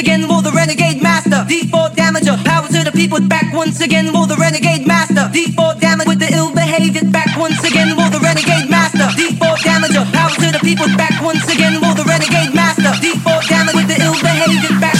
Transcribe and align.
again 0.00 0.24
for 0.26 0.40
the 0.40 0.50
renegade 0.50 1.02
master. 1.02 1.44
D4 1.44 1.92
damager, 1.94 2.36
power 2.44 2.66
to 2.68 2.80
the 2.84 2.92
people. 2.92 3.20
Back 3.20 3.52
once 3.52 3.80
again 3.80 4.08
for 4.12 4.26
the 4.26 4.36
renegade 4.36 4.86
master. 4.86 5.28
Default 5.32 5.78
damage 5.80 6.08
with 6.08 6.18
the 6.18 6.30
ill-behaved. 6.32 7.12
Back 7.12 7.36
once 7.36 7.60
again 7.62 7.92
for 7.94 8.08
the 8.08 8.18
renegade 8.18 8.68
master. 8.70 9.08
D4 9.18 9.56
damager, 9.60 10.04
power 10.16 10.32
to 10.42 10.48
the 10.56 10.60
people. 10.64 10.88
Back 10.96 11.20
once 11.20 11.44
again 11.52 11.76
for 11.82 11.92
the 11.92 12.04
renegade 12.08 12.54
master. 12.54 12.92
Default 13.04 13.44
damage 13.48 13.76
with 13.76 13.88
the 13.92 13.98
ill-behaved. 14.00 14.80
Back 14.80 14.99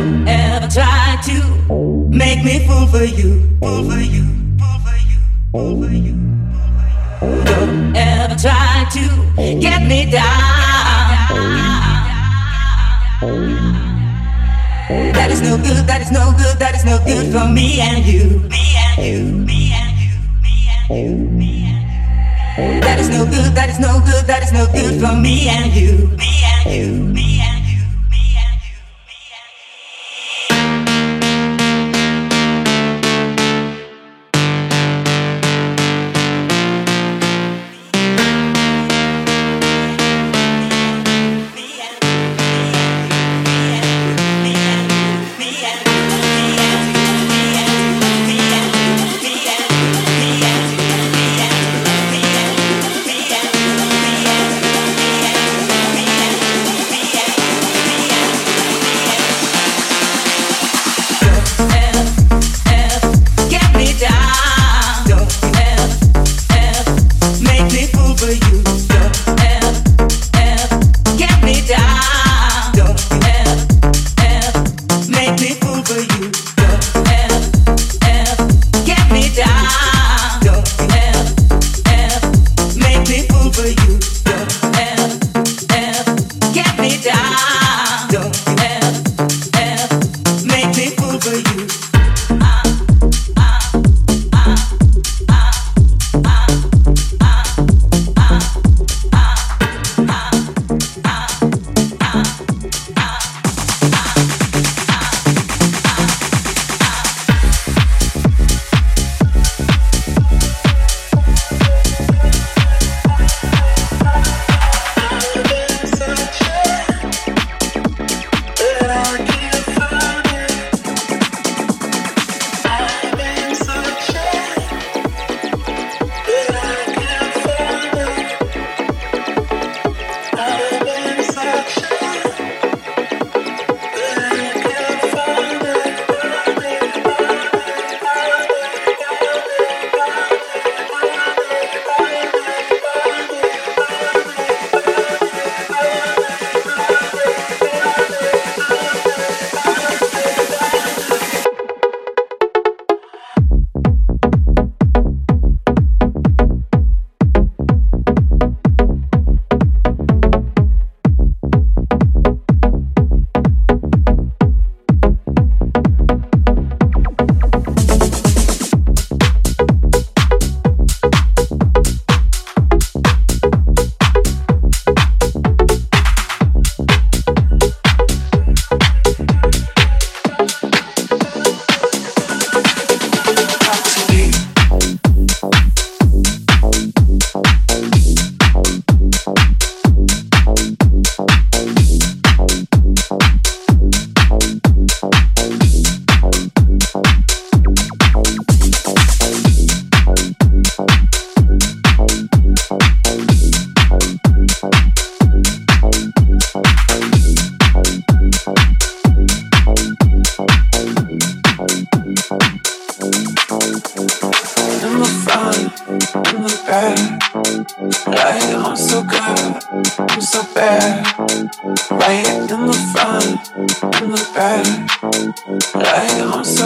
ever 0.00 0.68
try 0.68 1.20
to 1.24 1.36
make 2.08 2.42
me 2.44 2.66
fool 2.66 2.86
for 2.86 3.04
you, 3.04 3.56
fool 3.60 3.84
for 3.90 3.98
you, 3.98 4.24
fool 4.58 4.78
for 4.84 4.96
you, 5.10 5.18
fool 5.52 5.82
for 5.82 5.92
you. 5.92 6.16
Don't 7.44 7.96
ever 7.96 8.34
try 8.36 8.86
to 8.92 9.60
get 9.60 9.82
me 9.86 10.10
down. 10.10 10.24
That 15.12 15.30
is 15.30 15.42
no 15.42 15.56
good, 15.56 15.86
that 15.86 16.00
is 16.00 16.10
no 16.10 16.32
good, 16.36 16.58
that 16.58 16.74
is 16.74 16.84
no 16.84 16.98
good 17.04 17.32
for 17.32 17.46
me 17.48 17.80
and 17.80 18.04
you. 18.04 18.40
Me 18.48 18.76
and 18.76 19.04
you, 19.04 19.22
me 19.44 19.72
and 19.72 19.98
you, 20.00 20.12
me 20.42 20.68
and 20.72 20.90
you, 20.90 21.18
me 21.28 21.64
and 21.66 22.74
you. 22.74 22.80
That 22.80 22.98
is 22.98 23.08
no 23.08 23.24
good, 23.24 23.54
that 23.54 23.68
is 23.68 23.78
no 23.78 24.00
good, 24.00 24.26
that 24.26 24.42
is 24.42 24.52
no 24.52 24.66
good 24.72 25.00
for 25.00 25.14
me 25.14 25.48
and 25.48 25.72
you. 25.74 26.08
Me 26.16 26.42
and 26.44 27.06
you. 27.06 27.09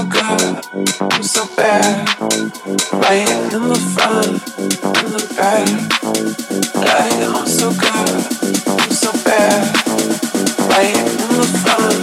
Good, 0.08 0.64
I'm 1.00 1.22
so 1.22 1.46
bad. 1.56 2.08
Right 2.92 3.28
in 3.52 3.68
the 3.68 3.80
front, 3.94 4.42
in 4.58 5.12
the 5.12 5.34
back. 5.36 5.68
Like 6.74 7.12
I'm 7.22 7.46
so 7.46 7.70
good, 7.70 8.14
I'm 8.80 8.90
so 8.90 9.12
bad. 9.24 9.76
Right 10.70 10.96
in 10.96 11.30
the 11.38 11.46
front, 11.62 12.00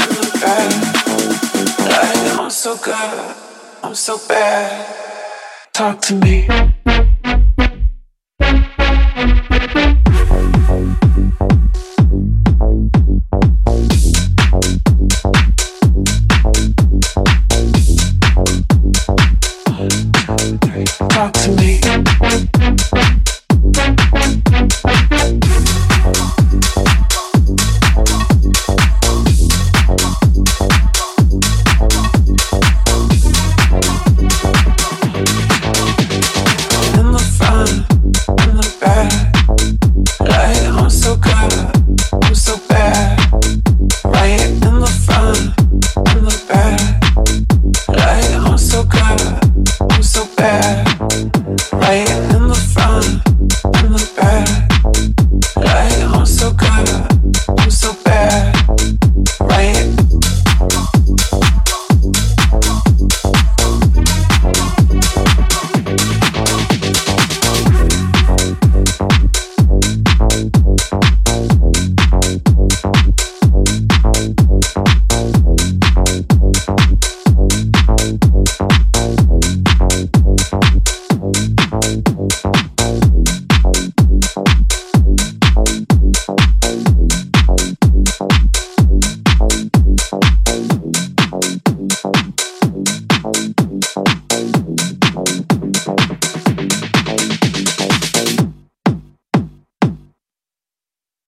in 0.00 0.10
the 0.16 0.38
back. 0.40 0.72
Like 1.78 2.38
I'm 2.38 2.50
so 2.50 2.76
good, 2.76 3.36
I'm 3.82 3.94
so 3.94 4.18
bad. 4.28 4.86
Talk 5.72 6.00
to 6.02 6.14
me. 6.14 6.69
talk 21.20 21.32
to 21.34 21.59